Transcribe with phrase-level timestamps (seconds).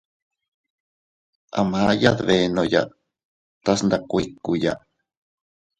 [1.59, 2.81] A maʼya dbenoya
[3.63, 4.73] tase ndas kuikkuya.